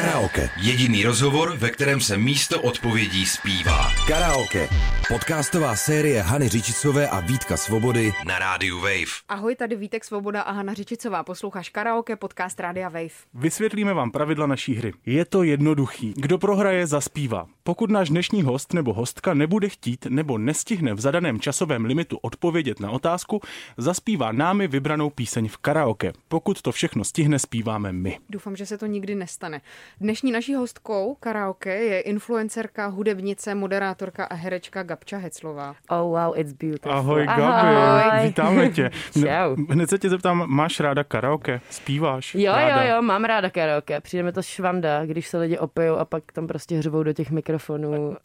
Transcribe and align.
Karaoke. 0.00 0.50
Jediný 0.56 1.04
rozhovor, 1.04 1.56
ve 1.56 1.70
kterém 1.70 2.00
se 2.00 2.18
místo 2.18 2.62
odpovědí 2.62 3.26
zpívá. 3.26 3.90
Karaoke. 4.06 4.68
Podcastová 5.08 5.76
série 5.76 6.22
Hany 6.22 6.48
Řičicové 6.48 7.08
a 7.08 7.20
Vítka 7.20 7.56
Svobody 7.56 8.12
Na 8.26 8.38
rádiu 8.38 8.80
Wave. 8.80 9.12
Ahoj, 9.28 9.56
tady 9.56 9.76
Vítek 9.76 10.04
Svoboda 10.04 10.42
a 10.42 10.52
Hana 10.52 10.74
Řičicová. 10.74 11.24
Posloucháš 11.24 11.68
Karaoke, 11.68 12.16
podcast 12.16 12.60
Rádia 12.60 12.88
Wave. 12.88 13.08
Vysvětlíme 13.34 13.94
vám 13.94 14.10
pravidla 14.10 14.46
naší 14.46 14.74
hry. 14.74 14.92
Je 15.06 15.24
to 15.24 15.42
jednoduchý. 15.42 16.14
Kdo 16.16 16.38
prohraje, 16.38 16.86
zaspívá. 16.86 17.46
Pokud 17.62 17.90
náš 17.90 18.08
dnešní 18.08 18.42
host 18.42 18.72
nebo 18.72 18.92
hostka 18.92 19.34
nebude 19.34 19.68
chtít 19.68 20.06
nebo 20.08 20.38
nestihne 20.38 20.94
v 20.94 21.00
zadaném 21.00 21.40
časovém 21.40 21.84
limitu 21.84 22.18
odpovědět 22.22 22.80
na 22.80 22.90
otázku, 22.90 23.40
zaspívá 23.76 24.32
námi 24.32 24.68
vybranou 24.68 25.10
píseň 25.10 25.48
v 25.48 25.56
karaoke. 25.56 26.12
Pokud 26.28 26.62
to 26.62 26.72
všechno 26.72 27.04
stihne, 27.04 27.38
zpíváme 27.38 27.92
my. 27.92 28.18
Doufám, 28.30 28.56
že 28.56 28.66
se 28.66 28.78
to 28.78 28.86
nikdy 28.86 29.14
nestane. 29.14 29.60
Dnešní 30.00 30.32
naší 30.32 30.54
hostkou 30.54 31.16
karaoke 31.20 31.74
je 31.74 32.00
influencerka, 32.00 32.86
hudebnice, 32.86 33.54
moderátorka 33.54 34.24
a 34.24 34.34
herečka 34.34 34.82
Gabča 34.82 35.18
Heclová. 35.18 35.74
Oh 35.90 35.98
wow, 35.98 36.38
it's 36.38 36.52
beautiful. 36.52 36.92
Ahoj, 36.92 37.26
Ahoj. 37.28 37.42
Gabi, 37.42 38.26
vítáme 38.26 38.68
tě. 38.68 38.90
Čau. 39.12 39.56
Hned 39.70 39.90
se 39.90 39.98
tě 39.98 40.10
zeptám, 40.10 40.44
máš 40.46 40.80
ráda 40.80 41.04
karaoke? 41.04 41.60
Zpíváš? 41.70 42.34
Jo, 42.34 42.52
ráda? 42.52 42.82
jo, 42.82 42.94
jo, 42.94 43.02
mám 43.02 43.24
ráda 43.24 43.50
karaoke. 43.50 44.00
Přijde 44.00 44.22
mi 44.22 44.32
to 44.32 44.42
švanda, 44.42 45.06
když 45.06 45.28
se 45.28 45.38
lidi 45.38 45.58
opijou 45.58 45.96
a 45.96 46.04
pak 46.04 46.32
tam 46.32 46.46
prostě 46.46 46.78
hřvou 46.78 47.02
do 47.02 47.12
těch 47.12 47.30
mikrofonů. 47.30 48.08
Uh, 48.08 48.16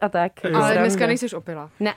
a 0.00 0.08
tak. 0.08 0.32
Ale 0.54 0.74
dneska 0.74 1.06
nejseš 1.06 1.32
opila. 1.32 1.70
Ne. 1.80 1.94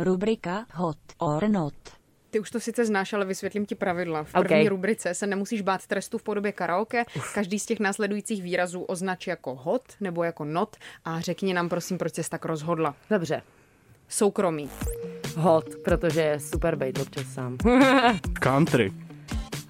Rubrika 0.00 0.66
Hot 0.74 0.96
or 1.18 1.48
Not. 1.48 1.97
Ty 2.30 2.40
už 2.40 2.50
to 2.50 2.60
sice 2.60 2.84
znáš, 2.84 3.12
ale 3.12 3.24
vysvětlím 3.24 3.66
ti 3.66 3.74
pravidla. 3.74 4.24
V 4.24 4.32
první 4.32 4.68
rubrice 4.68 5.14
se 5.14 5.26
nemusíš 5.26 5.60
bát 5.60 5.86
trestu 5.86 6.18
v 6.18 6.22
podobě 6.22 6.52
karaoke. 6.52 7.04
Každý 7.34 7.58
z 7.58 7.66
těch 7.66 7.80
následujících 7.80 8.42
výrazů 8.42 8.82
označ 8.82 9.26
jako 9.26 9.54
hot 9.54 9.82
nebo 10.00 10.22
jako 10.22 10.44
not 10.44 10.76
a 11.04 11.20
řekni 11.20 11.54
nám 11.54 11.68
prosím, 11.68 11.98
proč 11.98 12.14
jsi 12.14 12.30
tak 12.30 12.44
rozhodla. 12.44 12.94
Dobře. 13.10 13.42
Soukromí. 14.08 14.70
Hot, 15.36 15.74
protože 15.84 16.20
je 16.20 16.40
super 16.40 16.76
bejt 16.76 16.98
občas 16.98 17.26
sám. 17.26 17.56
Country. 18.40 18.92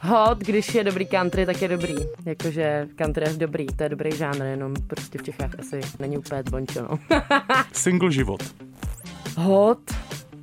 Hot, 0.00 0.38
když 0.38 0.74
je 0.74 0.84
dobrý 0.84 1.06
country, 1.06 1.46
tak 1.46 1.62
je 1.62 1.68
dobrý. 1.68 1.94
Jakože 2.26 2.88
country 2.96 3.24
je 3.26 3.36
dobrý, 3.36 3.66
to 3.66 3.82
je 3.82 3.88
dobrý 3.88 4.16
žánr, 4.16 4.42
jenom 4.42 4.74
prostě 4.86 5.18
v 5.18 5.22
Čechách 5.22 5.50
asi 5.58 5.80
není 5.98 6.18
úplně 6.18 6.42
zvončo, 6.48 6.82
no. 6.82 6.98
Single 7.72 8.12
život. 8.12 8.42
Hot, 9.36 9.78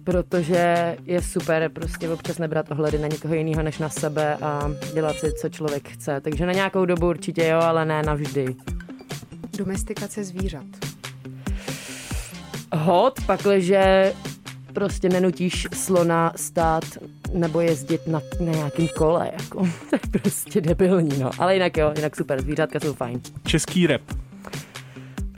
protože 0.05 0.97
je 1.05 1.21
super 1.21 1.69
prostě 1.69 2.09
občas 2.09 2.37
nebrat 2.37 2.71
ohledy 2.71 2.99
na 2.99 3.07
někoho 3.07 3.33
jiného 3.33 3.63
než 3.63 3.77
na 3.77 3.89
sebe 3.89 4.35
a 4.35 4.71
dělat 4.93 5.15
si, 5.15 5.33
co 5.33 5.49
člověk 5.49 5.89
chce. 5.89 6.21
Takže 6.21 6.45
na 6.45 6.53
nějakou 6.53 6.85
dobu 6.85 7.09
určitě 7.09 7.47
jo, 7.47 7.59
ale 7.59 7.85
ne 7.85 8.03
navždy. 8.03 8.55
Domestikace 9.57 10.23
zvířat. 10.23 10.65
Hot, 12.73 13.19
pakliže 13.25 14.13
prostě 14.73 15.09
nenutíš 15.09 15.67
slona 15.73 16.33
stát 16.35 16.83
nebo 17.33 17.61
jezdit 17.61 18.07
na, 18.07 18.21
na 18.39 18.51
nějakém 18.51 18.87
kole, 18.87 19.29
jako. 19.39 19.59
To 19.89 19.95
je 19.95 20.21
prostě 20.21 20.61
debilní, 20.61 21.19
no. 21.19 21.31
Ale 21.39 21.53
jinak 21.53 21.77
jo, 21.77 21.93
jinak 21.95 22.15
super, 22.15 22.41
zvířátka 22.41 22.79
jsou 22.79 22.93
fajn. 22.93 23.21
Český 23.43 23.87
rap. 23.87 24.01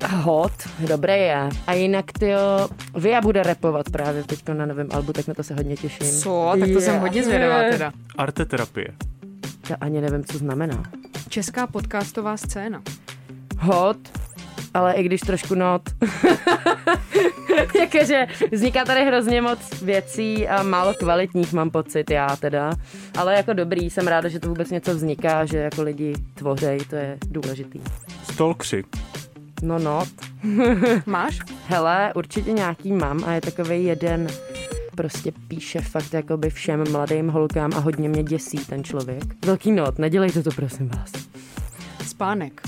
Hot, 0.06 0.52
dobré 0.80 1.18
je. 1.18 1.50
A 1.68 1.74
jinak 1.74 2.06
ty 2.20 2.30
jo, 2.30 2.70
Via 2.96 3.22
bude 3.22 3.44
repovat 3.44 3.90
právě 3.90 4.24
teď 4.24 4.48
na 4.50 4.66
novém 4.66 4.88
albu, 4.92 5.14
tak 5.14 5.28
na 5.28 5.34
to 5.34 5.44
se 5.44 5.54
hodně 5.54 5.76
těším. 5.76 6.08
Co? 6.22 6.54
Tak 6.60 6.70
to 6.74 6.82
jsem 6.82 7.00
hodně 7.00 7.24
zvědavá 7.24 7.64
teda. 7.72 7.92
Arteterapie. 8.18 8.88
To 9.68 9.74
ani 9.82 10.02
nevím, 10.02 10.24
co 10.26 10.38
znamená. 10.38 10.84
Česká 11.30 11.68
podcastová 11.68 12.38
scéna. 12.38 12.82
Hot, 13.60 13.98
ale 14.74 14.94
i 14.94 15.04
když 15.04 15.22
trošku 15.22 15.56
not. 15.56 15.82
Jakože 17.80 18.28
vzniká 18.52 18.86
tady 18.86 19.06
hrozně 19.06 19.42
moc 19.42 19.82
věcí 19.82 20.48
a 20.48 20.64
málo 20.64 20.94
kvalitních 20.94 21.54
mám 21.54 21.70
pocit, 21.70 22.12
já 22.12 22.36
teda. 22.36 22.72
Ale 23.18 23.34
jako 23.36 23.54
dobrý, 23.54 23.90
jsem 23.90 24.08
ráda, 24.08 24.30
že 24.30 24.40
to 24.40 24.50
vůbec 24.50 24.70
něco 24.70 24.96
vzniká, 24.96 25.46
že 25.46 25.58
jako 25.58 25.82
lidi 25.84 26.14
tvořej, 26.34 26.80
to 26.90 26.96
je 26.96 27.18
důležitý. 27.30 27.80
Stalkři. 28.34 28.84
No 29.62 29.80
not. 29.80 30.08
Máš? 31.06 31.40
Hele, 31.68 32.12
určitě 32.16 32.52
nějaký 32.52 32.92
mám 32.92 33.24
a 33.26 33.32
je 33.34 33.42
takový 33.42 33.84
jeden, 33.84 34.28
prostě 34.96 35.32
píše 35.48 35.82
fakt 35.82 36.14
jakoby 36.14 36.50
všem 36.50 36.84
mladým 36.92 37.28
holkám 37.28 37.72
a 37.76 37.80
hodně 37.80 38.10
mě 38.10 38.24
děsí 38.24 38.58
ten 38.58 38.84
člověk. 38.84 39.24
Velký 39.46 39.72
not, 39.72 40.00
nedělejte 40.00 40.44
to 40.44 40.50
prosím 40.52 40.90
vás. 40.90 41.12
Spánek. 42.08 42.62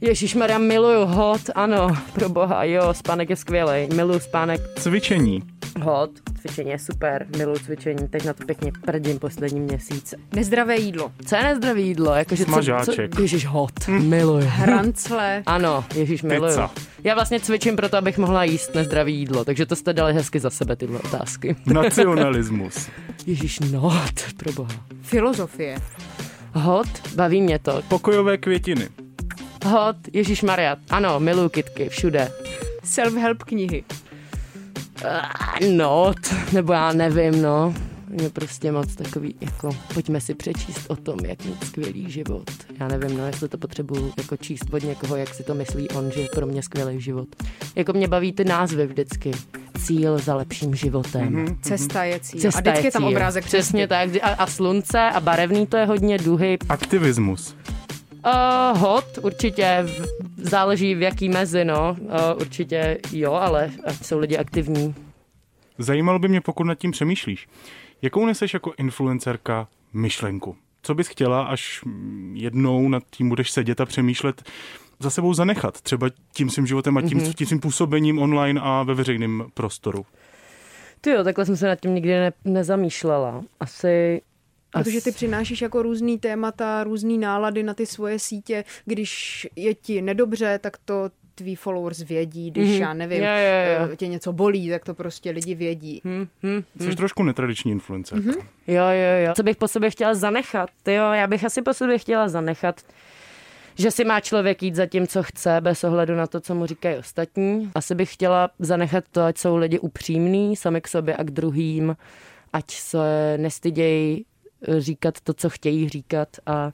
Ježíš 0.00 0.34
Maria, 0.34 0.58
miluju 0.58 1.04
hot, 1.06 1.40
ano, 1.54 1.88
pro 2.12 2.28
boha, 2.28 2.64
jo, 2.64 2.94
spánek 2.94 3.30
je 3.30 3.36
skvělý, 3.36 3.88
miluju 3.94 4.18
spánek, 4.20 4.60
Cvičení. 4.78 5.42
hot, 5.82 6.10
cvičení 6.44 6.70
je 6.70 6.78
super, 6.78 7.26
miluju 7.36 7.58
cvičení, 7.58 8.08
teď 8.08 8.24
na 8.24 8.32
to 8.32 8.44
pěkně 8.44 8.72
prdím 8.84 9.18
poslední 9.18 9.60
měsíc. 9.60 10.14
Nezdravé 10.34 10.76
jídlo. 10.76 11.12
Co 11.26 11.36
je 11.36 11.42
nezdravý 11.42 11.86
jídlo? 11.86 12.14
Jakože 12.14 12.44
co, 12.44 12.50
co, 12.50 12.52
Smažáček. 12.52 13.18
ježíš 13.18 13.46
hot, 13.46 13.88
miluju. 13.88 14.44
Hrancle. 14.48 15.42
Ano, 15.46 15.84
ježíš 15.94 16.22
miluju. 16.22 16.50
Pizza. 16.50 16.70
Já 17.04 17.14
vlastně 17.14 17.40
cvičím 17.40 17.76
proto, 17.76 17.96
abych 17.96 18.18
mohla 18.18 18.44
jíst 18.44 18.74
nezdravý 18.74 19.14
jídlo, 19.18 19.44
takže 19.44 19.66
to 19.66 19.76
jste 19.76 19.92
dali 19.92 20.14
hezky 20.14 20.40
za 20.40 20.50
sebe 20.50 20.76
tyhle 20.76 20.98
otázky. 20.98 21.56
Nacionalismus. 21.66 22.88
Ježíš, 23.26 23.60
not, 23.60 24.14
pro 24.36 24.52
boha. 24.52 24.74
Filozofie. 25.02 25.78
Hot, 26.54 26.88
baví 27.14 27.42
mě 27.42 27.58
to. 27.58 27.82
Pokojové 27.88 28.38
květiny. 28.38 28.88
Hot, 29.66 29.96
Ježíš 30.12 30.42
Maria, 30.42 30.76
ano, 30.90 31.20
miluju 31.20 31.48
kitky, 31.48 31.88
všude. 31.88 32.32
Self-help 32.84 33.36
knihy. 33.44 33.84
Ah, 35.04 35.66
Not, 35.70 36.16
nebo 36.52 36.72
já 36.72 36.92
nevím, 36.92 37.42
no. 37.42 37.74
Je 38.22 38.30
prostě 38.30 38.72
moc 38.72 38.94
takový, 38.94 39.34
jako, 39.40 39.70
pojďme 39.94 40.20
si 40.20 40.34
přečíst 40.34 40.86
o 40.88 40.96
tom, 40.96 41.16
jak 41.24 41.44
mít 41.44 41.64
skvělý 41.64 42.10
život. 42.10 42.50
Já 42.80 42.88
nevím, 42.88 43.18
no, 43.18 43.26
jestli 43.26 43.48
to 43.48 43.58
potřebuju 43.58 44.12
jako 44.18 44.36
číst 44.36 44.64
od 44.72 44.82
někoho, 44.82 45.16
jak 45.16 45.34
si 45.34 45.42
to 45.42 45.54
myslí 45.54 45.88
on, 45.88 46.10
že 46.10 46.20
je 46.20 46.28
pro 46.34 46.46
mě 46.46 46.62
skvělý 46.62 47.00
život. 47.00 47.28
Jako 47.76 47.92
mě 47.92 48.08
baví 48.08 48.32
ty 48.32 48.44
názvy 48.44 48.86
vždycky. 48.86 49.30
Cíl 49.78 50.18
za 50.18 50.34
lepším 50.34 50.74
životem. 50.74 51.34
Mm-hmm. 51.34 51.56
Cesta 51.60 52.04
je 52.04 52.20
cíl. 52.20 52.40
Cesta 52.40 52.58
a 52.58 52.62
vždycky 52.62 52.86
je 52.86 52.92
tam 52.92 53.02
cíl. 53.02 53.08
obrázek 53.08 53.44
Přesně 53.44 53.88
tak. 53.88 54.10
A, 54.22 54.28
a 54.28 54.46
slunce 54.46 55.00
a 55.00 55.20
barevný 55.20 55.66
to 55.66 55.76
je 55.76 55.86
hodně 55.86 56.18
duhy. 56.18 56.58
Aktivismus. 56.68 57.56
Uh, 58.26 58.78
hot, 58.78 59.18
určitě, 59.22 59.86
záleží 60.44 60.94
v 60.94 61.02
jaký 61.02 61.28
mezi, 61.28 61.64
no. 61.64 61.96
Uh, 62.00 62.40
určitě 62.40 62.98
jo, 63.12 63.32
ale 63.32 63.70
ať 63.84 64.04
jsou 64.04 64.18
lidi 64.18 64.36
aktivní. 64.36 64.94
Zajímalo 65.78 66.18
by 66.18 66.28
mě, 66.28 66.40
pokud 66.40 66.64
nad 66.64 66.74
tím 66.74 66.90
přemýšlíš. 66.90 67.48
Jakou 68.02 68.26
neseš 68.26 68.54
jako 68.54 68.72
influencerka 68.78 69.68
myšlenku? 69.92 70.56
Co 70.82 70.94
bys 70.94 71.08
chtěla, 71.08 71.42
až 71.42 71.80
mm, 71.84 72.34
jednou 72.36 72.88
nad 72.88 73.02
tím 73.10 73.28
budeš 73.28 73.50
sedět 73.50 73.80
a 73.80 73.86
přemýšlet, 73.86 74.42
za 75.00 75.10
sebou 75.10 75.34
zanechat? 75.34 75.80
Třeba 75.80 76.10
tím 76.32 76.50
svým 76.50 76.66
životem 76.66 76.96
a 76.96 77.02
tím, 77.02 77.18
mm-hmm. 77.18 77.34
tím 77.34 77.46
svým 77.46 77.60
působením 77.60 78.18
online 78.18 78.60
a 78.64 78.82
ve 78.82 78.94
veřejném 78.94 79.44
prostoru. 79.54 80.06
Ty 81.00 81.10
jo, 81.10 81.24
takhle 81.24 81.46
jsem 81.46 81.56
se 81.56 81.66
nad 81.66 81.80
tím 81.80 81.94
nikdy 81.94 82.10
ne, 82.10 82.32
nezamýšlela. 82.44 83.42
Asi... 83.60 84.20
Protože 84.82 85.00
ty 85.00 85.12
přinášíš 85.12 85.62
jako 85.62 85.82
různý 85.82 86.18
témata, 86.18 86.84
různý 86.84 87.18
nálady 87.18 87.62
na 87.62 87.74
ty 87.74 87.86
svoje 87.86 88.18
sítě. 88.18 88.64
Když 88.84 89.46
je 89.56 89.74
ti 89.74 90.02
nedobře, 90.02 90.58
tak 90.62 90.76
to 90.84 91.10
tví 91.34 91.56
followers 91.56 91.98
vědí. 92.02 92.50
Když 92.50 92.70
Mhm. 92.72 92.80
já 92.82 92.94
nevím, 92.94 93.18
jo, 93.18 93.24
jo. 93.24 93.88
eh, 93.92 93.96
tě 93.96 94.06
něco 94.06 94.32
bolí, 94.32 94.70
tak 94.70 94.84
to 94.84 94.94
prostě 94.94 95.30
lidi 95.30 95.54
vědí. 95.54 96.00
Hm, 96.04 96.26
hm, 96.42 96.62
Jsi 96.80 96.96
trošku 96.96 97.22
netradiční 97.22 97.72
influencerka. 97.72 98.30
Mm-hmm. 98.30 98.46
Jo, 98.66 98.84
jo, 98.84 99.26
jo. 99.26 99.32
Co 99.36 99.42
bych 99.42 99.56
po 99.56 99.68
sobě 99.68 99.90
chtěla 99.90 100.14
zanechat? 100.14 100.70
Ty 100.82 100.94
jo, 100.94 101.12
já 101.12 101.26
bych 101.26 101.44
asi 101.44 101.62
po 101.62 101.74
sobě 101.74 101.98
chtěla 101.98 102.28
zanechat, 102.28 102.80
že 103.78 103.90
si 103.90 104.04
má 104.04 104.20
člověk 104.20 104.62
jít 104.62 104.74
za 104.74 104.86
tím, 104.86 105.06
co 105.06 105.22
chce, 105.22 105.60
bez 105.60 105.84
ohledu 105.84 106.14
na 106.14 106.26
to, 106.26 106.40
co 106.40 106.54
mu 106.54 106.66
říkají 106.66 106.96
ostatní. 106.96 107.70
Asi 107.74 107.94
bych 107.94 108.12
chtěla 108.12 108.50
zanechat 108.58 109.04
to, 109.12 109.22
ať 109.22 109.38
jsou 109.38 109.56
lidi 109.56 109.78
upřímní 109.78 110.56
sami 110.56 110.80
k 110.80 110.88
sobě 110.88 111.16
a 111.16 111.22
k 111.24 111.30
druhým, 111.30 111.96
ať 112.52 112.70
se 112.70 113.34
nestydějí 113.38 114.24
říkat 114.78 115.20
to, 115.20 115.34
co 115.34 115.50
chtějí 115.50 115.88
říkat 115.88 116.28
a 116.46 116.72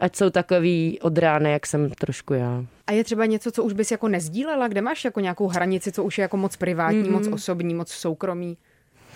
ať 0.00 0.16
jsou 0.16 0.30
takový 0.30 0.98
od 1.00 1.18
rány, 1.18 1.52
jak 1.52 1.66
jsem 1.66 1.90
trošku 1.90 2.34
já. 2.34 2.64
A 2.86 2.92
je 2.92 3.04
třeba 3.04 3.26
něco, 3.26 3.52
co 3.52 3.64
už 3.64 3.72
bys 3.72 3.90
jako 3.90 4.08
nezdílela? 4.08 4.68
Kde 4.68 4.80
máš 4.80 5.04
jako 5.04 5.20
nějakou 5.20 5.48
hranici, 5.48 5.92
co 5.92 6.04
už 6.04 6.18
je 6.18 6.22
jako 6.22 6.36
moc 6.36 6.56
privátní, 6.56 7.02
mm-hmm. 7.02 7.10
moc 7.10 7.26
osobní, 7.26 7.74
moc 7.74 7.90
soukromí? 7.90 8.56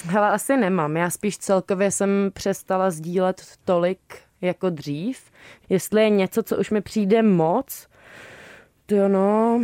Hele, 0.04 0.30
asi 0.30 0.56
nemám. 0.56 0.96
Já 0.96 1.10
spíš 1.10 1.38
celkově 1.38 1.90
jsem 1.90 2.30
přestala 2.34 2.90
sdílet 2.90 3.42
tolik 3.64 4.00
jako 4.40 4.70
dřív. 4.70 5.20
Jestli 5.68 6.02
je 6.02 6.10
něco, 6.10 6.42
co 6.42 6.56
už 6.56 6.70
mi 6.70 6.80
přijde 6.80 7.22
moc, 7.22 7.88
to 8.86 8.94
jo, 8.94 9.08
no, 9.08 9.60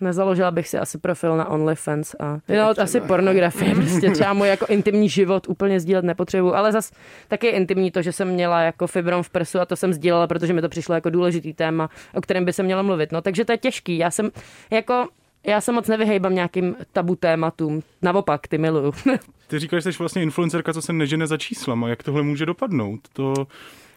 Nezaložila 0.00 0.50
bych 0.50 0.68
si 0.68 0.78
asi 0.78 0.98
profil 0.98 1.36
na 1.36 1.48
OnlyFans 1.48 2.14
a 2.20 2.38
no, 2.48 2.82
asi 2.82 3.00
pornografie, 3.00 3.74
prostě 3.74 4.10
třeba 4.10 4.32
můj 4.32 4.48
jako 4.48 4.66
intimní 4.68 5.08
život 5.08 5.48
úplně 5.48 5.80
sdílet 5.80 6.04
nepotřebuju, 6.04 6.54
ale 6.54 6.72
zas 6.72 6.92
taky 7.28 7.46
je 7.46 7.52
intimní 7.52 7.90
to, 7.90 8.02
že 8.02 8.12
jsem 8.12 8.28
měla 8.28 8.60
jako 8.60 8.86
fibrom 8.86 9.22
v 9.22 9.30
prsu 9.30 9.60
a 9.60 9.66
to 9.66 9.76
jsem 9.76 9.92
sdílela, 9.92 10.26
protože 10.26 10.52
mi 10.52 10.60
to 10.60 10.68
přišlo 10.68 10.94
jako 10.94 11.10
důležitý 11.10 11.54
téma, 11.54 11.90
o 12.14 12.20
kterém 12.20 12.44
by 12.44 12.52
se 12.52 12.62
mělo 12.62 12.82
mluvit. 12.82 13.12
No, 13.12 13.22
takže 13.22 13.44
to 13.44 13.52
je 13.52 13.58
těžký. 13.58 13.98
Já 13.98 14.10
jsem 14.10 14.30
jako 14.70 15.08
já 15.46 15.60
se 15.60 15.72
moc 15.72 15.88
nevyhejbám 15.88 16.34
nějakým 16.34 16.76
tabu 16.92 17.16
tématům. 17.16 17.82
Naopak, 18.02 18.48
ty 18.48 18.58
miluju. 18.58 18.92
Ty 19.48 19.58
říkáš, 19.58 19.82
že 19.82 19.92
jsi 19.92 19.98
vlastně 19.98 20.22
influencerka, 20.22 20.72
co 20.72 20.82
se 20.82 20.92
nežene 20.92 21.26
za 21.26 21.36
číslama. 21.36 21.88
Jak 21.88 22.02
tohle 22.02 22.22
může 22.22 22.46
dopadnout? 22.46 23.00
To 23.12 23.34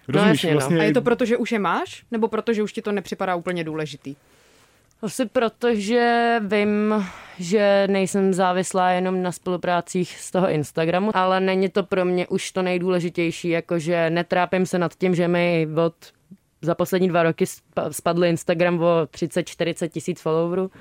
Rozumíš, 0.07 0.44
no, 0.44 0.50
jasně, 0.50 0.54
vlastně... 0.54 0.75
No. 0.75 0.81
A 0.81 0.86
je 0.86 0.94
to 0.94 1.01
proto, 1.01 1.25
že 1.25 1.38
už 1.38 1.51
je 1.51 1.60
máš? 1.60 2.04
Nebo 2.12 2.28
proto, 2.28 2.54
že 2.54 2.63
už 2.63 2.74
ti 2.74 2.81
to 2.81 2.92
nepřipadá 2.92 3.36
úplně 3.36 3.63
důležitý? 3.63 4.16
Asi 5.01 5.25
proto, 5.25 5.75
že 5.75 6.36
vím, 6.48 7.06
že 7.40 7.88
nejsem 7.90 8.34
závislá 8.34 8.90
jenom 8.90 9.22
na 9.24 9.31
spoluprácích 9.31 10.19
z 10.19 10.31
toho 10.31 10.50
Instagramu, 10.50 11.12
ale 11.18 11.40
není 11.40 11.69
to 11.69 11.84
pro 11.84 12.06
mě 12.06 12.28
už 12.28 12.51
to 12.51 12.62
nejdůležitější, 12.62 13.50
jakože 13.50 14.10
netrápím 14.10 14.66
se 14.66 14.80
nad 14.80 14.96
tím, 14.96 15.16
že 15.16 15.28
mi 15.28 15.68
od 15.86 15.96
za 16.62 16.75
poslední 16.75 17.07
dva 17.07 17.24
roky 17.24 17.46
spadl 17.92 18.25
Instagram 18.25 18.80
o 18.80 19.06
30-40 19.06 19.90
tisíc 19.90 20.22
followerů, 20.22 20.72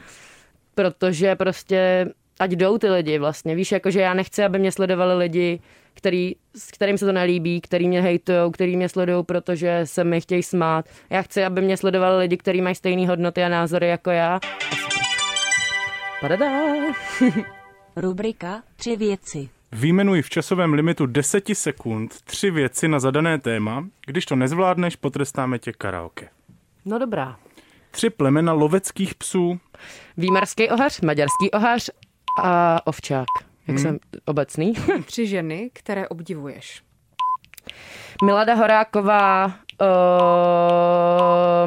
protože 0.74 1.36
prostě 1.36 2.06
ať 2.38 2.50
jdou 2.50 2.78
ty 2.78 2.90
lidi 2.90 3.18
vlastně. 3.18 3.54
Víš, 3.54 3.72
jakože 3.72 4.00
já 4.00 4.14
nechci, 4.14 4.44
aby 4.44 4.58
mě 4.58 4.72
sledovali 4.72 5.14
lidi, 5.14 5.60
který, 5.94 6.36
s 6.54 6.70
kterým 6.70 6.98
se 6.98 7.06
to 7.06 7.12
nelíbí, 7.12 7.60
který 7.60 7.88
mě 7.88 8.02
hejtujou, 8.02 8.50
který 8.50 8.76
mě 8.76 8.88
sledují, 8.88 9.24
protože 9.24 9.80
se 9.84 10.04
mi 10.04 10.20
chtějí 10.20 10.42
smát. 10.42 10.84
Já 11.10 11.22
chci, 11.22 11.44
aby 11.44 11.60
mě 11.60 11.76
sledovali 11.76 12.18
lidi, 12.18 12.36
kteří 12.36 12.60
mají 12.60 12.74
stejné 12.74 13.08
hodnoty 13.08 13.44
a 13.44 13.48
názory 13.48 13.88
jako 13.88 14.10
já. 14.10 14.40
Padadá. 16.20 16.50
Rubrika 17.96 18.62
Tři 18.76 18.96
věci. 18.96 19.48
Výjmenuj 19.72 20.22
v 20.22 20.30
časovém 20.30 20.72
limitu 20.72 21.06
10 21.06 21.44
sekund 21.52 22.22
tři 22.24 22.50
věci 22.50 22.88
na 22.88 22.98
zadané 23.00 23.38
téma. 23.38 23.86
Když 24.06 24.26
to 24.26 24.36
nezvládneš, 24.36 24.96
potrestáme 24.96 25.58
tě 25.58 25.72
karaoke. 25.72 26.28
No 26.84 26.98
dobrá. 26.98 27.36
Tři 27.90 28.10
plemena 28.10 28.52
loveckých 28.52 29.14
psů. 29.14 29.60
Výmarský 30.16 30.68
ohař, 30.68 31.00
maďarský 31.00 31.50
ohař 31.50 31.90
a 32.44 32.80
ovčák. 32.86 33.26
Jak 33.68 33.76
hmm. 33.76 33.78
jsem 33.78 33.98
obecný. 34.24 34.72
Tři 35.04 35.26
ženy, 35.26 35.70
které 35.72 36.08
obdivuješ. 36.08 36.82
Milada 38.24 38.54
Horáková, 38.54 39.46
uh, 39.46 39.52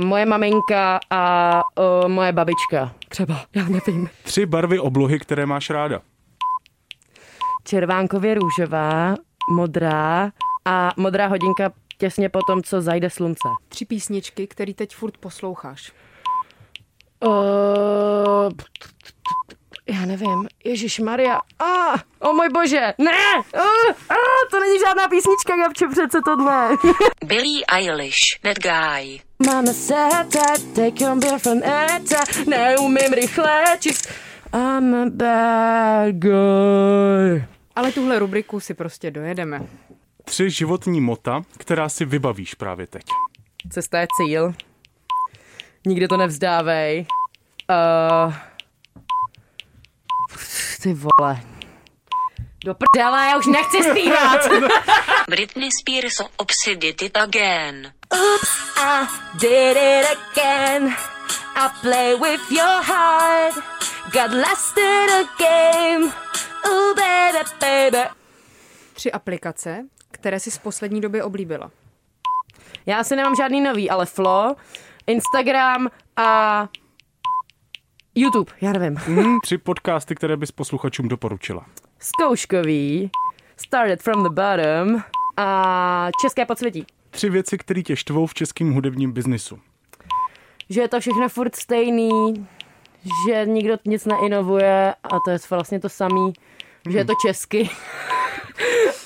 moje 0.06 0.25
maminka 0.25 1.00
a 1.09 1.53
uh, 1.79 2.09
moje 2.09 2.31
babička. 2.31 2.94
Třeba, 3.09 3.45
já 3.56 3.63
nevím. 3.63 4.09
Tři 4.23 4.45
barvy 4.45 4.79
oblohy, 4.79 5.19
které 5.19 5.45
máš 5.45 5.69
ráda. 5.69 6.01
Červánkově 7.63 8.33
růžová, 8.33 9.15
modrá 9.51 10.31
a 10.65 10.91
modrá 10.97 11.27
hodinka 11.27 11.71
těsně 11.97 12.29
po 12.29 12.39
tom, 12.47 12.63
co 12.63 12.81
zajde 12.81 13.09
slunce. 13.09 13.47
Tři 13.67 13.85
písničky, 13.85 14.47
které 14.47 14.74
teď 14.74 14.95
furt 14.95 15.17
posloucháš. 15.17 15.91
Uh, 17.25 18.50
já 19.89 20.06
nevím, 20.06 20.47
Ježíš 20.63 21.00
Maria. 21.00 21.35
A, 21.59 21.65
ah, 21.65 22.00
o 22.19 22.29
oh 22.29 22.35
můj 22.35 22.50
bože, 22.50 22.94
ne, 22.97 23.12
uh, 23.56 23.62
uh, 23.89 24.15
to 24.51 24.59
není 24.59 24.79
žádná 24.79 25.07
písnička, 25.07 25.57
Gabče, 25.57 25.88
přece 25.88 26.19
tohle. 26.25 26.69
Billie 27.25 27.65
Eilish, 27.73 28.39
that 28.41 28.59
guy. 28.59 29.19
Máme 29.47 29.73
seta, 29.73 30.45
take 30.75 31.03
your 31.03 31.19
beer 31.19 31.39
from 31.39 31.63
eta, 31.63 32.23
neumím 32.47 33.13
rychle 33.13 33.63
číst. 33.79 34.09
I'm 34.53 34.95
a 34.95 35.06
bad 35.09 36.15
guy. 36.15 37.45
Ale 37.75 37.91
tuhle 37.91 38.19
rubriku 38.19 38.59
si 38.59 38.74
prostě 38.74 39.12
dojedeme. 39.12 39.62
Tři 40.24 40.50
životní 40.50 41.01
mota, 41.01 41.41
která 41.57 41.89
si 41.89 42.06
vybavíš 42.06 42.53
právě 42.53 42.88
teď. 42.88 43.03
Cesta 43.69 44.00
je 44.00 44.07
cíl. 44.17 44.53
Nikdy 45.85 46.07
to 46.07 46.17
nevzdávej. 46.17 47.06
Uh, 47.69 48.33
ty 50.81 50.94
vole. 50.94 51.42
Do 52.66 52.75
prdele, 52.75 53.28
já 53.28 53.38
už 53.38 53.45
nechci 53.45 53.83
zpívat. 53.83 54.39
Britney 55.30 55.69
Spears 55.72 56.19
Oops, 56.42 56.66
did 56.75 57.01
it 57.01 57.18
again. 57.18 57.94
Oops, 58.13 58.50
I 58.78 59.07
did 59.39 59.78
it 59.78 60.18
again. 60.31 60.95
I 61.56 61.69
play 61.81 62.16
with 62.16 62.51
your 62.51 62.83
heart. 62.83 63.56
Got 64.13 64.33
lost 64.33 64.78
in 64.78 65.10
a 65.10 65.24
game. 65.39 66.13
Oh, 66.66 66.95
baby, 66.95 67.50
baby. 67.60 68.10
Tři 68.94 69.12
aplikace, 69.12 69.86
které 70.12 70.39
si 70.39 70.51
z 70.51 70.57
poslední 70.57 71.01
doby 71.01 71.22
oblíbila. 71.22 71.72
Já 72.86 73.00
asi 73.00 73.16
nemám 73.16 73.36
žádný 73.36 73.62
nový, 73.62 73.89
ale 73.89 74.06
Flo, 74.06 74.56
Instagram 75.07 75.89
a 76.16 76.68
YouTube, 78.16 78.52
já 78.62 78.74
nevím. 78.74 78.98
Mm, 79.08 79.40
tři 79.44 79.58
podcasty, 79.58 80.16
které 80.16 80.38
bys 80.38 80.52
posluchačům 80.52 81.08
doporučila. 81.08 81.66
Zkouškový, 82.00 83.12
Started 83.58 84.02
from 84.02 84.24
the 84.24 84.30
Bottom 84.30 85.04
a 85.38 86.10
České 86.22 86.46
podsvětí. 86.46 86.86
Tři 87.10 87.30
věci, 87.30 87.58
které 87.58 87.84
tě 87.84 87.96
štvou 87.96 88.25
v 88.25 88.34
českém 88.34 88.74
hudebním 88.74 89.12
biznisu. 89.12 89.60
Že 90.69 90.81
je 90.81 90.88
to 90.88 91.00
všechno 91.00 91.30
furt 91.30 91.56
stejný, 91.56 92.48
že 93.28 93.46
nikdo 93.46 93.78
nic 93.86 94.06
neinovuje 94.06 94.94
a 95.04 95.19
to 95.25 95.31
je 95.31 95.38
vlastně 95.50 95.80
to 95.80 95.90
samý, 95.90 96.34
že 96.90 96.98
je 96.98 97.06
to 97.06 97.13
česky. 97.25 97.69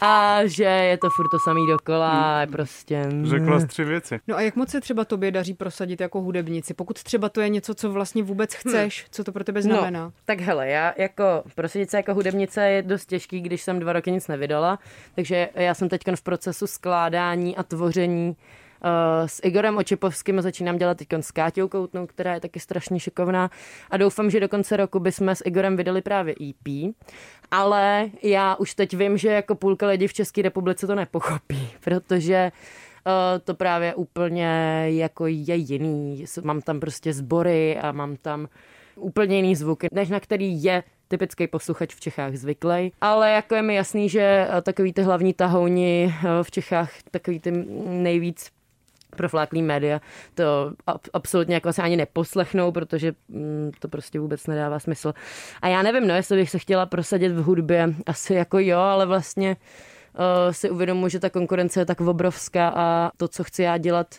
A 0.01 0.39
že 0.45 0.63
je 0.63 0.97
to 0.97 1.09
furt 1.09 1.29
to 1.29 1.39
samý 1.39 1.67
dokola, 1.67 2.39
hmm. 2.39 2.51
prostě. 2.51 3.09
Řekla 3.23 3.59
jsi 3.59 3.67
tři 3.67 3.83
věci. 3.83 4.19
No 4.27 4.35
a 4.35 4.41
jak 4.41 4.55
moc 4.55 4.69
se 4.69 4.81
třeba 4.81 5.05
tobě 5.05 5.31
daří 5.31 5.53
prosadit 5.53 6.01
jako 6.01 6.21
hudebnici? 6.21 6.73
Pokud 6.73 7.03
třeba 7.03 7.29
to 7.29 7.41
je 7.41 7.49
něco, 7.49 7.75
co 7.75 7.91
vlastně 7.91 8.23
vůbec 8.23 8.53
hm. 8.53 8.57
chceš, 8.57 9.01
hmm. 9.01 9.07
co 9.11 9.23
to 9.23 9.31
pro 9.31 9.43
tebe 9.43 9.61
znamená? 9.61 10.03
No, 10.03 10.13
tak 10.25 10.41
hele, 10.41 10.69
já 10.69 10.93
jako 10.97 11.23
prosadit 11.55 11.91
se 11.91 11.97
jako 11.97 12.13
hudebnice 12.13 12.69
je 12.69 12.81
dost 12.81 13.05
těžký, 13.05 13.41
když 13.41 13.61
jsem 13.61 13.79
dva 13.79 13.93
roky 13.93 14.11
nic 14.11 14.27
nevydala, 14.27 14.79
takže 15.15 15.49
já 15.55 15.73
jsem 15.73 15.89
teď 15.89 16.01
v 16.15 16.21
procesu 16.21 16.67
skládání 16.67 17.57
a 17.57 17.63
tvoření 17.63 18.35
s 19.25 19.41
Igorem 19.43 19.77
Očepovským 19.77 20.41
začínám 20.41 20.77
dělat 20.77 20.97
teď 20.97 21.13
s 21.13 21.31
Káťou 21.31 21.67
Koutnou, 21.67 22.07
která 22.07 22.33
je 22.33 22.39
taky 22.39 22.59
strašně 22.59 22.99
šikovná 22.99 23.49
a 23.89 23.97
doufám, 23.97 24.29
že 24.29 24.39
do 24.39 24.49
konce 24.49 24.77
roku 24.77 24.99
bychom 24.99 25.29
s 25.29 25.43
Igorem 25.45 25.77
vydali 25.77 26.01
právě 26.01 26.35
EP. 26.49 26.93
Ale 27.51 28.09
já 28.23 28.55
už 28.55 28.73
teď 28.73 28.97
vím, 28.97 29.17
že 29.17 29.29
jako 29.29 29.55
půlka 29.55 29.87
lidí 29.87 30.07
v 30.07 30.13
České 30.13 30.41
republice 30.41 30.87
to 30.87 30.95
nepochopí, 30.95 31.69
protože 31.83 32.51
uh, 33.05 33.11
to 33.43 33.53
právě 33.53 33.95
úplně 33.95 34.47
jako 34.87 35.27
je 35.27 35.55
jiný. 35.55 36.25
Mám 36.43 36.61
tam 36.61 36.79
prostě 36.79 37.13
sbory 37.13 37.77
a 37.77 37.91
mám 37.91 38.15
tam 38.15 38.47
úplně 38.95 39.35
jiný 39.35 39.55
zvuky, 39.55 39.87
než 39.91 40.09
na 40.09 40.19
který 40.19 40.63
je 40.63 40.83
typický 41.07 41.47
posluchač 41.47 41.95
v 41.95 41.99
Čechách 41.99 42.35
zvyklý. 42.35 42.91
Ale 43.01 43.31
jako 43.31 43.55
je 43.55 43.61
mi 43.61 43.75
jasný, 43.75 44.09
že 44.09 44.47
takový 44.61 44.93
ty 44.93 45.01
hlavní 45.01 45.33
tahouni 45.33 46.13
v 46.41 46.51
Čechách, 46.51 46.91
takový 47.11 47.39
ty 47.39 47.51
nejvíc 47.85 48.54
profláklý 49.15 49.61
média 49.61 50.01
to 50.33 50.71
absolutně 51.13 51.55
jako 51.55 51.73
se 51.73 51.81
ani 51.81 51.97
neposlechnou, 51.97 52.71
protože 52.71 53.13
mm, 53.29 53.71
to 53.79 53.87
prostě 53.87 54.19
vůbec 54.19 54.47
nedává 54.47 54.79
smysl. 54.79 55.13
A 55.61 55.67
já 55.67 55.81
nevím, 55.81 56.07
no, 56.07 56.15
jestli 56.15 56.37
bych 56.37 56.49
se 56.49 56.59
chtěla 56.59 56.85
prosadit 56.85 57.29
v 57.29 57.43
hudbě, 57.43 57.93
asi 58.05 58.33
jako 58.33 58.59
jo, 58.59 58.79
ale 58.79 59.05
vlastně 59.05 59.57
uh, 60.13 60.51
si 60.51 60.69
uvědomuji, 60.69 61.07
že 61.07 61.19
ta 61.19 61.29
konkurence 61.29 61.81
je 61.81 61.85
tak 61.85 62.01
obrovská 62.01 62.73
a 62.75 63.11
to, 63.17 63.27
co 63.27 63.43
chci 63.43 63.63
já 63.63 63.77
dělat, 63.77 64.15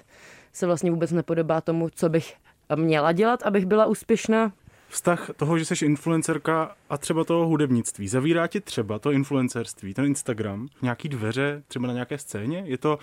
se 0.53 0.67
vlastně 0.67 0.91
vůbec 0.91 1.13
nepodobá 1.13 1.61
tomu, 1.61 1.89
co 1.95 2.09
bych 2.09 2.35
měla 2.75 3.13
dělat, 3.13 3.43
abych 3.43 3.67
byla 3.67 3.87
úspěšná 3.87 4.53
vztah 4.89 5.31
toho, 5.37 5.59
že 5.59 5.65
jsi 5.65 5.85
influencerka 5.85 6.75
a 6.91 6.99
třeba 6.99 7.25
toho 7.25 7.47
hudebnictví. 7.47 8.09
Zavírá 8.09 8.47
ti 8.47 8.61
třeba 8.61 8.99
to 8.99 9.13
influencerství, 9.13 9.95
ten 9.95 10.05
Instagram, 10.05 10.69
nějaký 10.83 11.09
dveře, 11.09 11.63
třeba 11.69 11.87
na 11.87 11.93
nějaké 11.93 12.19
scéně? 12.19 12.63
Je 12.67 12.79
to, 12.79 12.99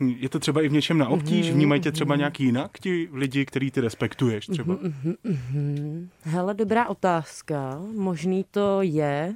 je 0.00 0.28
to 0.28 0.38
třeba 0.38 0.62
i 0.62 0.68
v 0.68 0.72
něčem 0.72 0.98
na 0.98 1.08
obtíž? 1.08 1.46
Mhm, 1.46 1.54
Vnímají 1.54 1.80
tě 1.80 1.92
třeba 1.92 2.14
mhm. 2.14 2.18
nějaký 2.18 2.44
jinak 2.44 2.78
ti 2.78 3.08
lidi, 3.12 3.46
který 3.46 3.70
ty 3.70 3.80
respektuješ 3.80 4.46
třeba? 4.46 4.76
Mhm, 5.24 6.08
Hele, 6.22 6.54
dobrá 6.54 6.88
otázka. 6.88 7.80
Možný 7.94 8.44
to 8.50 8.78
je 8.82 9.34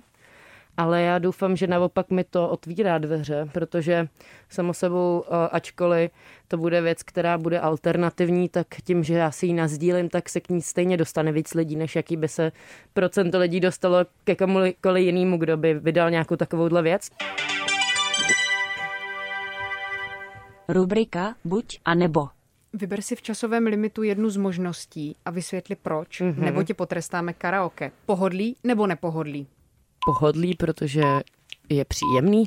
ale 0.80 1.02
já 1.02 1.18
doufám, 1.18 1.56
že 1.56 1.66
naopak 1.66 2.10
mi 2.10 2.24
to 2.24 2.48
otvírá 2.48 2.98
dveře, 2.98 3.48
protože 3.52 4.08
samo 4.48 4.74
sebou, 4.74 5.24
eh, 5.26 5.48
ačkoliv 5.52 6.10
to 6.48 6.56
bude 6.56 6.80
věc, 6.80 7.02
která 7.02 7.38
bude 7.38 7.60
alternativní, 7.60 8.48
tak 8.48 8.66
tím, 8.84 9.04
že 9.04 9.14
já 9.14 9.30
si 9.30 9.46
ji 9.46 9.54
nazdílím, 9.54 10.08
tak 10.08 10.28
se 10.28 10.40
k 10.40 10.48
ní 10.48 10.62
stejně 10.62 10.96
dostane 10.96 11.32
víc 11.32 11.54
lidí, 11.54 11.76
než 11.76 11.96
jaký 11.96 12.16
by 12.16 12.28
se 12.28 12.52
procento 12.92 13.38
lidí 13.38 13.60
dostalo 13.60 13.98
ke 14.24 14.36
komukoliv 14.36 15.04
jinému, 15.04 15.36
kdo 15.36 15.56
by 15.56 15.74
vydal 15.74 16.10
nějakou 16.10 16.36
takovouhle 16.36 16.82
věc. 16.82 17.08
Rubrika 20.68 21.34
Buď 21.44 21.80
a 21.84 21.94
nebo. 21.94 22.28
Vyber 22.72 23.02
si 23.02 23.16
v 23.16 23.22
časovém 23.22 23.66
limitu 23.66 24.02
jednu 24.02 24.30
z 24.30 24.36
možností 24.36 25.16
a 25.24 25.30
vysvětli 25.30 25.76
proč, 25.76 26.20
mm-hmm. 26.20 26.38
nebo 26.38 26.62
tě 26.62 26.74
potrestáme 26.74 27.32
karaoke. 27.32 27.92
Pohodlí 28.06 28.56
nebo 28.64 28.86
nepohodlí? 28.86 29.46
Pohodlí, 30.04 30.54
protože 30.54 31.02
je 31.68 31.84
příjemný. 31.84 32.44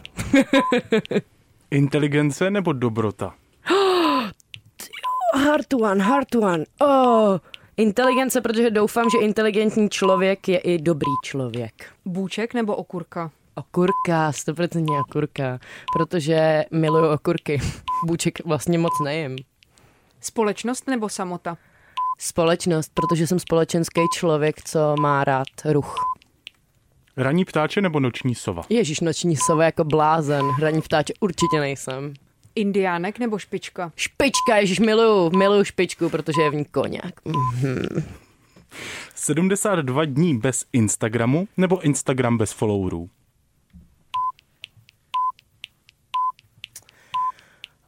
Inteligence 1.72 2.52
nebo 2.52 2.74
dobrota? 2.74 3.34
Hard 5.36 5.74
one, 5.74 6.04
hard 6.04 6.36
one. 6.36 6.64
Oh. 6.82 7.38
Inteligence, 7.78 8.42
protože 8.42 8.72
doufám, 8.72 9.10
že 9.10 9.18
inteligentní 9.26 9.90
člověk 9.90 10.48
je 10.48 10.58
i 10.58 10.78
dobrý 10.78 11.12
člověk. 11.24 11.74
Bůček 12.06 12.54
nebo 12.54 12.76
okurka? 12.76 13.32
Okurka, 13.56 14.32
100% 14.32 15.00
okurka, 15.00 15.60
protože 15.94 16.66
miluju 16.72 17.08
okurky. 17.14 17.62
Bůček 18.06 18.46
vlastně 18.46 18.78
moc 18.78 18.94
nejím. 19.04 19.38
Společnost 20.22 20.88
nebo 20.88 21.10
samota? 21.10 21.58
Společnost, 22.20 22.92
protože 22.94 23.28
jsem 23.28 23.40
společenský 23.40 24.02
člověk, 24.14 24.56
co 24.64 24.96
má 25.00 25.24
rád 25.24 25.48
ruch. 25.66 25.96
Raní 27.18 27.46
ptáče 27.46 27.82
nebo 27.82 28.00
noční 28.00 28.36
sova? 28.36 28.64
Ježíš, 28.70 29.00
noční 29.00 29.36
sova 29.36 29.64
jako 29.64 29.84
blázen. 29.84 30.46
Hraní 30.46 30.82
ptáče 30.82 31.14
určitě 31.20 31.60
nejsem. 31.60 32.14
Indiánek 32.56 33.20
nebo 33.20 33.40
špička? 33.40 33.92
Špička, 33.96 34.58
ježíš, 34.58 34.80
miluju, 34.80 35.38
miluju 35.38 35.64
špičku, 35.64 36.10
protože 36.10 36.42
je 36.42 36.50
v 36.50 36.56
ní 36.56 36.66
koněk. 36.66 37.22
Mhm. 37.26 38.04
72 39.16 40.06
dní 40.06 40.38
bez 40.38 40.66
Instagramu 40.74 41.48
nebo 41.58 41.82
Instagram 41.82 42.38
bez 42.38 42.52
followerů? 42.52 43.10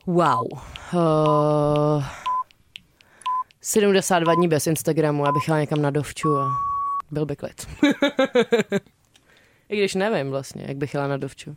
Wow. 0.05 0.47
Uh, 0.93 2.03
72 3.61 4.35
dní 4.35 4.47
bez 4.47 4.67
Instagramu, 4.67 5.27
abych 5.27 5.47
jela 5.47 5.59
někam 5.59 5.81
na 5.81 5.89
dovču 5.89 6.37
a 6.37 6.49
byl 7.11 7.25
by 7.25 7.35
klid. 7.35 7.67
I 9.69 9.77
když 9.77 9.95
nevím 9.95 10.29
vlastně, 10.31 10.65
jak 10.67 10.77
bych 10.77 10.93
jela 10.93 11.07
na 11.07 11.17
dovču. 11.17 11.55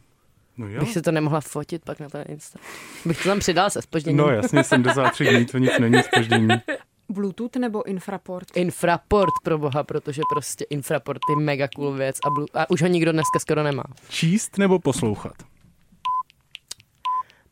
No 0.56 0.68
jo. 0.68 0.80
Bych 0.80 0.92
si 0.92 1.02
to 1.02 1.12
nemohla 1.12 1.40
fotit 1.40 1.84
pak 1.84 2.00
na 2.00 2.08
ten 2.08 2.24
Insta. 2.28 2.58
Bych 3.04 3.22
to 3.22 3.28
tam 3.28 3.38
přidala 3.38 3.70
se 3.70 3.82
spožděním. 3.82 4.16
No 4.16 4.28
jasně, 4.28 4.64
73 4.64 5.24
dní, 5.24 5.46
to 5.46 5.58
nic 5.58 5.78
není 5.78 6.02
spoždění. 6.02 6.48
Bluetooth 7.08 7.56
nebo 7.56 7.86
infraport? 7.86 8.48
Infraport 8.56 9.32
pro 9.42 9.58
boha, 9.58 9.84
protože 9.84 10.22
prostě 10.32 10.64
infraport 10.70 11.20
je 11.30 11.36
mega 11.36 11.68
cool 11.76 11.92
věc 11.92 12.16
a, 12.24 12.28
blu- 12.28 12.46
a 12.54 12.70
už 12.70 12.82
ho 12.82 12.88
nikdo 12.88 13.12
dneska 13.12 13.38
skoro 13.38 13.62
nemá. 13.62 13.84
Číst 14.08 14.58
nebo 14.58 14.78
poslouchat? 14.78 15.32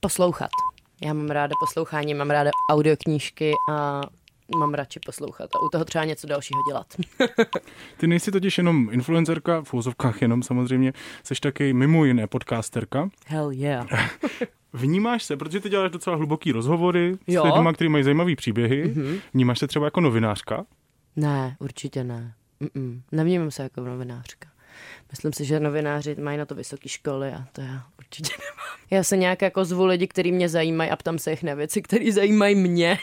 Poslouchat. 0.00 0.50
Já 1.02 1.12
mám 1.12 1.26
ráda 1.30 1.52
poslouchání, 1.60 2.14
mám 2.14 2.30
ráda 2.30 2.50
audioknížky 2.70 3.52
a 3.72 4.00
mám 4.58 4.74
radši 4.74 5.00
poslouchat 5.06 5.50
a 5.54 5.58
u 5.58 5.68
toho 5.68 5.84
třeba 5.84 6.04
něco 6.04 6.26
dalšího 6.26 6.60
dělat. 6.70 6.86
Ty 7.96 8.06
nejsi 8.06 8.30
totiž 8.30 8.58
jenom 8.58 8.88
influencerka, 8.92 9.62
v 9.62 9.74
úzovkách 9.74 10.22
jenom 10.22 10.42
samozřejmě, 10.42 10.92
jsi 11.22 11.34
taky 11.34 11.72
mimo 11.72 12.04
jiné 12.04 12.26
podcasterka. 12.26 13.08
Hell 13.26 13.52
yeah. 13.52 13.86
Vnímáš 14.72 15.22
se, 15.24 15.36
protože 15.36 15.60
ty 15.60 15.68
děláš 15.68 15.90
docela 15.90 16.16
hluboký 16.16 16.52
rozhovory 16.52 17.16
Jo. 17.26 17.42
s 17.42 17.54
lidmi, 17.54 17.72
kteří 17.74 17.88
mají 17.88 18.04
zajímavé 18.04 18.36
příběhy. 18.36 18.84
Mm-hmm. 18.94 19.20
Vnímáš 19.34 19.58
se 19.58 19.66
třeba 19.66 19.84
jako 19.84 20.00
novinářka? 20.00 20.64
Ne, 21.16 21.56
určitě 21.58 22.04
ne. 22.04 22.34
Mm-mm. 22.60 23.00
Nevnímám 23.12 23.50
se 23.50 23.62
jako 23.62 23.80
novinářka. 23.80 24.48
Myslím 25.10 25.32
si, 25.32 25.44
že 25.44 25.60
novináři 25.60 26.14
mají 26.14 26.38
na 26.38 26.46
to 26.46 26.54
vysoké 26.54 26.88
školy 26.88 27.32
a 27.32 27.44
to 27.52 27.60
já 27.60 27.82
určitě 27.98 28.32
nemám. 28.38 28.78
Já 28.90 29.02
se 29.04 29.16
nějak 29.16 29.42
jako 29.42 29.64
zvu 29.64 29.86
lidi, 29.86 30.06
kteří 30.06 30.32
mě 30.32 30.48
zajímají 30.48 30.90
a 30.90 30.96
ptám 30.96 31.18
se 31.18 31.30
jich 31.30 31.42
na 31.42 31.54
věci, 31.54 31.82
které 31.82 32.12
zajímají 32.12 32.54
mě. 32.54 32.98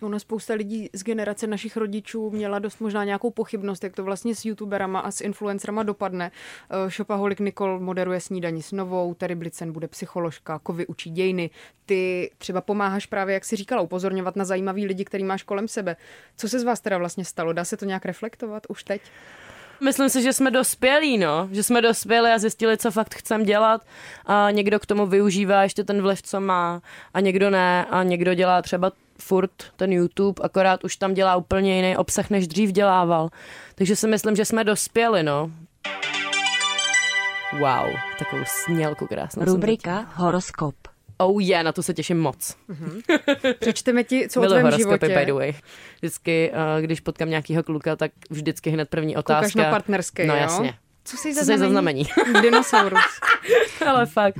Ono 0.00 0.20
spousta 0.20 0.54
lidí 0.54 0.90
z 0.92 1.02
generace 1.02 1.46
našich 1.46 1.76
rodičů 1.76 2.30
měla 2.30 2.58
dost 2.58 2.80
možná 2.80 3.04
nějakou 3.04 3.30
pochybnost, 3.30 3.84
jak 3.84 3.96
to 3.96 4.04
vlastně 4.04 4.34
s 4.34 4.44
youtuberama 4.44 5.00
a 5.00 5.10
s 5.10 5.20
influencerama 5.20 5.82
dopadne. 5.82 6.30
Eh, 6.70 6.90
Shopaholic 6.90 7.38
Nicole 7.38 7.80
moderuje 7.80 8.20
snídaní 8.20 8.62
s 8.62 8.72
novou, 8.72 9.14
Terry 9.14 9.34
Blitzen 9.34 9.72
bude 9.72 9.88
psycholožka, 9.88 10.58
Kovy 10.58 10.86
učí 10.86 11.10
dějiny. 11.10 11.50
Ty 11.86 12.30
třeba 12.38 12.60
pomáháš 12.60 13.06
právě, 13.06 13.34
jak 13.34 13.44
si 13.44 13.56
říkala, 13.56 13.82
upozorňovat 13.82 14.36
na 14.36 14.44
zajímavý 14.44 14.86
lidi, 14.86 15.04
který 15.04 15.24
máš 15.24 15.42
kolem 15.42 15.68
sebe. 15.68 15.96
Co 16.36 16.48
se 16.48 16.58
z 16.58 16.64
vás 16.64 16.80
teda 16.80 16.98
vlastně 16.98 17.24
stalo? 17.24 17.52
Dá 17.52 17.64
se 17.64 17.76
to 17.76 17.84
nějak 17.84 18.04
reflektovat 18.04 18.66
už 18.68 18.84
teď? 18.84 19.02
Myslím 19.84 20.08
si, 20.08 20.22
že 20.22 20.32
jsme 20.32 20.50
dospělí, 20.50 21.18
no. 21.18 21.48
Že 21.52 21.62
jsme 21.62 21.82
dospěli 21.82 22.30
a 22.30 22.38
zjistili, 22.38 22.76
co 22.76 22.90
fakt 22.90 23.14
chcem 23.14 23.44
dělat 23.44 23.86
a 24.26 24.50
někdo 24.50 24.80
k 24.80 24.86
tomu 24.86 25.06
využívá 25.06 25.62
ještě 25.62 25.84
ten 25.84 26.02
vliv, 26.02 26.22
co 26.22 26.40
má 26.40 26.82
a 27.14 27.20
někdo 27.20 27.50
ne 27.50 27.84
a 27.84 28.02
někdo 28.02 28.34
dělá 28.34 28.62
třeba 28.62 28.92
furt 29.18 29.50
ten 29.76 29.92
YouTube, 29.92 30.42
akorát 30.44 30.84
už 30.84 30.96
tam 30.96 31.14
dělá 31.14 31.36
úplně 31.36 31.76
jiný 31.76 31.96
obsah, 31.96 32.30
než 32.30 32.48
dřív 32.48 32.72
dělával. 32.72 33.28
Takže 33.74 33.96
si 33.96 34.06
myslím, 34.08 34.36
že 34.36 34.44
jsme 34.44 34.64
dospěli, 34.64 35.22
no. 35.22 35.50
Wow, 37.52 37.90
takovou 38.18 38.42
snělku 38.46 39.06
krásnou. 39.06 39.44
Rubrika 39.44 40.06
Horoskop. 40.14 40.74
Oh 41.18 41.42
yeah, 41.42 41.64
na 41.64 41.72
to 41.72 41.82
se 41.82 41.94
těším 41.94 42.20
moc. 42.20 42.56
Přečteme 43.60 44.04
ti, 44.04 44.28
co 44.28 44.40
o 44.40 44.42
Miluji 44.42 44.54
tvém 44.60 44.64
horoskopy, 44.64 44.98
by 44.98 45.06
the 45.06 45.14
životě. 45.14 45.32
way. 45.32 45.52
Vždycky, 45.96 46.50
uh, 46.76 46.82
když 46.82 47.00
potkám 47.00 47.30
nějakýho 47.30 47.62
kluka, 47.62 47.96
tak 47.96 48.12
vždycky 48.30 48.70
hned 48.70 48.88
první 48.88 49.16
otázka. 49.16 49.40
Koukáš 49.40 49.54
na 49.54 49.70
partnerské, 49.70 50.26
No 50.26 50.34
jo? 50.34 50.40
jasně. 50.40 50.74
Co 51.04 51.16
jsi 51.16 51.34
za 51.34 51.68
znamení? 51.68 52.04
Dinosaurus. 52.42 53.00
Ale 53.86 54.06
fakt. 54.06 54.36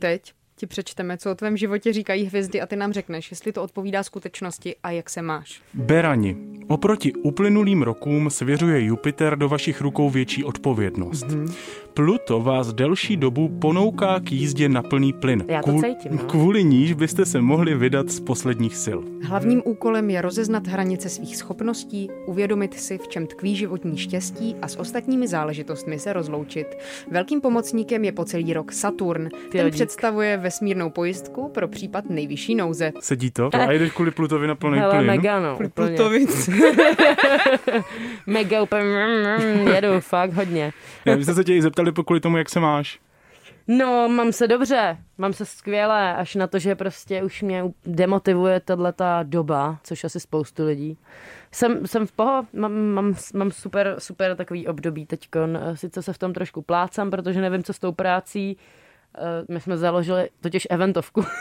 Teď 0.00 0.32
ti 0.56 0.66
přečteme, 0.66 1.18
co 1.18 1.30
o 1.30 1.34
tvém 1.34 1.56
životě 1.56 1.92
říkají 1.92 2.24
hvězdy 2.24 2.60
a 2.60 2.66
ty 2.66 2.76
nám 2.76 2.92
řekneš, 2.92 3.30
jestli 3.30 3.52
to 3.52 3.62
odpovídá 3.62 4.02
skutečnosti 4.02 4.76
a 4.82 4.90
jak 4.90 5.10
se 5.10 5.22
máš. 5.22 5.60
Berani. 5.74 6.36
Oproti 6.68 7.12
uplynulým 7.12 7.82
rokům 7.82 8.30
svěřuje 8.30 8.84
Jupiter 8.84 9.38
do 9.38 9.48
vašich 9.48 9.80
rukou 9.80 10.10
větší 10.10 10.44
odpovědnost. 10.44 11.26
Mm-hmm. 11.26 11.54
Pluto 11.94 12.40
vás 12.40 12.72
delší 12.72 13.16
dobu 13.16 13.48
ponouká 13.48 14.20
k 14.20 14.32
jízdě 14.32 14.68
na 14.68 14.82
plný 14.82 15.12
plyn. 15.12 15.44
Já 15.48 15.62
to 15.62 15.72
cítím, 15.72 16.12
no. 16.12 16.18
Kvůli 16.18 16.64
níž 16.64 16.92
byste 16.92 17.26
se 17.26 17.40
mohli 17.40 17.74
vydat 17.74 18.10
z 18.10 18.20
posledních 18.20 18.76
sil. 18.84 18.98
Hlavním 19.22 19.62
úkolem 19.64 20.10
je 20.10 20.22
rozeznat 20.22 20.66
hranice 20.66 21.08
svých 21.08 21.36
schopností, 21.36 22.10
uvědomit 22.26 22.74
si, 22.74 22.98
v 22.98 23.08
čem 23.08 23.26
tkví 23.26 23.56
životní 23.56 23.98
štěstí 23.98 24.56
a 24.62 24.68
s 24.68 24.76
ostatními 24.76 25.28
záležitostmi 25.28 25.98
se 25.98 26.12
rozloučit. 26.12 26.66
Velkým 27.10 27.40
pomocníkem 27.40 28.04
je 28.04 28.12
po 28.12 28.24
celý 28.24 28.52
rok 28.52 28.72
Saturn. 28.72 29.28
Ten 29.52 29.66
dík. 29.66 29.74
představuje 29.74 30.36
vesmírnou 30.44 30.90
pojistku 30.90 31.48
pro 31.48 31.68
případ 31.68 32.04
nejvyšší 32.10 32.54
nouze. 32.54 32.92
Sedí 33.00 33.30
to? 33.30 33.50
A 33.52 33.72
jdeš 33.72 33.92
kvůli 33.92 34.10
Plutovi 34.10 34.46
na 34.46 34.54
plný 34.54 34.78
Hele, 34.78 34.94
plyn? 34.94 35.06
mega, 35.06 35.40
no. 35.40 35.52
úplně. 35.54 35.68
Plutovic. 35.68 36.50
Mega 38.26 38.62
úplně, 38.62 38.82
mm, 38.82 39.60
mm, 39.60 39.68
jedu 39.68 40.00
fakt 40.00 40.32
hodně. 40.32 40.72
Já 41.04 41.16
byste 41.16 41.34
se 41.34 41.44
tě 41.44 41.54
i 41.54 41.62
zeptali 41.62 41.92
po 41.92 42.04
kvůli 42.04 42.20
tomu, 42.20 42.36
jak 42.36 42.50
se 42.50 42.60
máš. 42.60 43.00
No, 43.68 44.08
mám 44.08 44.32
se 44.32 44.48
dobře, 44.48 44.96
mám 45.18 45.32
se 45.32 45.44
skvěle, 45.44 46.14
až 46.14 46.34
na 46.34 46.46
to, 46.46 46.58
že 46.58 46.74
prostě 46.74 47.22
už 47.22 47.42
mě 47.42 47.64
demotivuje 47.86 48.60
tato 48.60 49.04
doba, 49.22 49.78
což 49.84 50.04
asi 50.04 50.20
spoustu 50.20 50.66
lidí. 50.66 50.98
Jsem, 51.52 51.86
jsem 51.86 52.06
v 52.06 52.12
poho, 52.12 52.46
mám, 52.52 52.72
mám, 52.72 53.14
mám 53.34 53.50
super, 53.50 53.94
super 53.98 54.36
takový 54.36 54.66
období 54.66 55.06
teďkon, 55.06 55.58
sice 55.74 56.02
se 56.02 56.12
v 56.12 56.18
tom 56.18 56.32
trošku 56.32 56.62
plácám, 56.62 57.10
protože 57.10 57.40
nevím, 57.40 57.62
co 57.62 57.72
s 57.72 57.78
tou 57.78 57.92
prácí, 57.92 58.56
Eh, 58.56 58.56
my 59.48 59.60
jsme 59.60 59.76
založili 59.76 60.28
totiž 60.40 60.66
eventovku. 60.70 61.24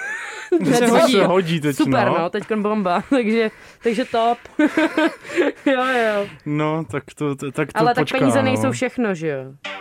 To 0.66 0.72
se 0.74 0.88
hodí, 0.88 1.14
se 1.14 1.26
hodí 1.26 1.62
teď, 1.62 1.76
Super, 1.76 2.08
no. 2.08 2.18
no, 2.20 2.30
teďkon 2.30 2.64
bomba, 2.64 3.04
takže, 3.10 3.52
takže 3.84 4.06
top. 4.06 4.38
jo, 5.66 5.84
jo. 5.86 6.28
No, 6.46 6.86
tak 6.92 7.04
to, 7.16 7.36
tak 7.36 7.74
to 7.74 7.80
Ale 7.80 7.96
tak 7.96 8.02
počká, 8.02 8.18
peníze 8.18 8.38
no. 8.38 8.46
nejsou 8.46 8.72
všechno, 8.72 9.16
že 9.16 9.28
jo? 9.28 9.73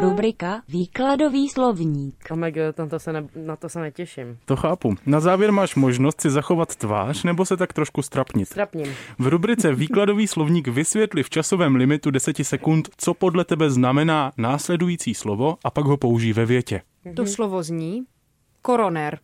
Rubrika 0.00 0.62
Výkladový 0.68 1.48
slovník. 1.48 2.14
Oh 2.30 2.36
my 2.36 2.52
god, 2.52 2.78
na 2.78 2.86
to 2.86 2.98
se, 2.98 3.12
ne, 3.12 3.28
na 3.36 3.56
to 3.56 3.68
se 3.68 3.80
netěším. 3.80 4.38
To 4.44 4.56
chápu. 4.56 4.94
Na 5.06 5.20
závěr 5.20 5.52
máš 5.52 5.74
možnost 5.74 6.20
si 6.20 6.30
zachovat 6.30 6.76
tvář 6.76 7.24
nebo 7.24 7.44
se 7.44 7.56
tak 7.56 7.72
trošku 7.72 8.02
strapnit. 8.02 8.48
Strapním. 8.48 8.94
V 9.18 9.26
rubrice 9.26 9.74
Výkladový 9.74 10.26
slovník 10.26 10.68
vysvětli 10.68 11.22
v 11.22 11.30
časovém 11.30 11.76
limitu 11.76 12.10
10 12.10 12.36
sekund, 12.42 12.88
co 12.96 13.14
podle 13.14 13.44
tebe 13.44 13.70
znamená 13.70 14.32
následující 14.36 15.14
slovo 15.14 15.56
a 15.64 15.70
pak 15.70 15.84
ho 15.84 15.96
použij 15.96 16.32
ve 16.32 16.46
větě. 16.46 16.82
To 17.16 17.26
slovo 17.26 17.62
zní 17.62 18.04
koroner. 18.62 19.18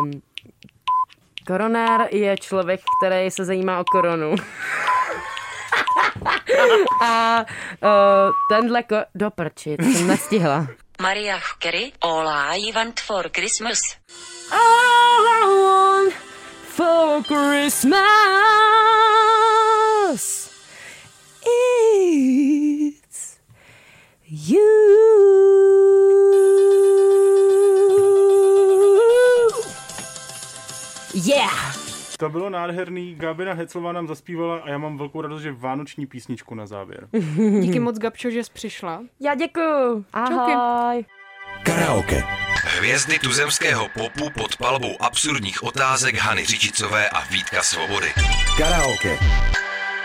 Um, 0.00 0.10
koronér 1.46 2.08
je 2.10 2.36
člověk, 2.36 2.80
který 3.00 3.30
se 3.30 3.44
zajímá 3.44 3.80
o 3.80 3.84
koronu. 3.84 4.34
A 7.02 7.44
uh, 7.82 8.32
tenhle 8.48 8.82
ko... 8.82 8.96
Do 9.14 9.30
prči, 9.30 9.76
to 9.76 9.84
jsem 9.84 10.06
nestihla. 10.06 10.66
Mariah 11.02 11.42
Carey, 11.62 11.92
All 12.00 12.28
I 12.28 12.72
Want 12.72 13.00
for 13.00 13.28
Christmas. 13.28 13.78
All 14.52 15.26
I 15.26 15.46
want 15.62 16.14
for 16.68 17.22
Christmas 17.22 17.94
is 21.42 23.38
you. 24.28 24.63
To 32.24 32.30
bylo 32.30 32.50
nádherný. 32.50 33.14
Gábina 33.14 33.52
Heclová 33.52 33.92
nám 33.92 34.08
zaspívala 34.08 34.58
a 34.58 34.68
já 34.68 34.78
mám 34.78 34.98
velkou 34.98 35.20
radost, 35.20 35.42
že 35.42 35.52
vánoční 35.52 36.06
písničku 36.06 36.54
na 36.54 36.66
závěr. 36.66 37.08
Díky 37.60 37.80
moc, 37.80 37.98
Gabčo, 37.98 38.30
že 38.30 38.44
jsi 38.44 38.52
přišla. 38.52 39.02
Já 39.20 39.34
děkuju. 39.34 40.04
Ahoj. 40.12 41.04
Karaoke. 41.62 42.24
Hvězdy 42.78 43.18
tuzemského 43.18 43.88
popu 43.94 44.30
pod 44.30 44.56
palbou 44.56 45.02
absurdních 45.02 45.62
otázek 45.62 46.14
Hany 46.14 46.44
Řičicové 46.44 47.08
a 47.08 47.20
Vítka 47.20 47.62
Svobody. 47.62 48.08
Karaoke. 48.58 49.18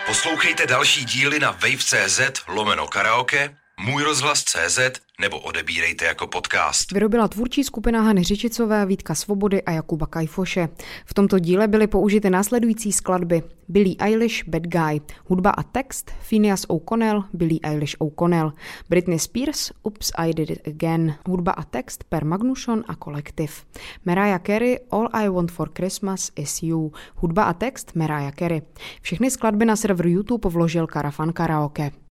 Poslouchejte 0.07 0.67
další 0.67 1.05
díly 1.05 1.39
na 1.39 1.51
wave.cz 1.51 2.21
lomeno 2.47 2.87
karaoke, 2.87 3.55
můj 3.79 4.03
rozhlas.cz 4.03 4.79
nebo 5.21 5.39
odebírejte 5.39 6.05
jako 6.05 6.27
podcast. 6.27 6.91
Vyrobila 6.91 7.27
tvůrčí 7.27 7.63
skupina 7.63 8.01
Hany 8.01 8.23
Řičicové, 8.23 8.85
Vítka 8.85 9.15
Svobody 9.15 9.63
a 9.63 9.71
Jakuba 9.71 10.05
Kajfoše. 10.05 10.69
V 11.05 11.13
tomto 11.13 11.39
díle 11.39 11.67
byly 11.67 11.87
použity 11.87 12.29
následující 12.29 12.91
skladby 12.91 13.43
Billie 13.67 13.95
Eilish, 13.99 14.43
Bad 14.47 14.63
Guy, 14.63 15.01
hudba 15.25 15.49
a 15.49 15.63
text 15.63 16.11
Phineas 16.29 16.65
O'Connell, 16.67 17.23
Billie 17.33 17.59
Eilish 17.63 17.95
O'Connell, 17.99 18.51
Britney 18.89 19.19
Spears, 19.19 19.71
Oops, 19.87 20.11
I 20.17 20.33
Did 20.33 20.49
It 20.49 20.67
Again, 20.67 21.15
hudba 21.27 21.51
a 21.51 21.63
text 21.63 22.03
Per 22.09 22.25
Magnuson 22.25 22.83
a 22.87 22.95
kolektiv. 22.95 23.65
Mariah 24.05 24.39
Carey, 24.39 24.79
All 24.91 25.09
I 25.13 25.29
Want 25.29 25.51
for 25.51 25.69
Christmas 25.69 26.31
is 26.35 26.63
You, 26.63 26.91
hudba 27.15 27.43
a 27.43 27.53
text 27.53 27.95
Mariah 27.95 28.31
Carey. 28.31 28.61
Všechny 29.01 29.31
skladby 29.31 29.65
na 29.65 29.75
server 29.75 30.07
YouTube 30.07 30.49
vložil 30.49 30.87
Karafan 30.87 31.33
Karaoke. 31.33 31.91